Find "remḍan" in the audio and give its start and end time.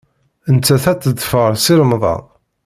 1.79-2.23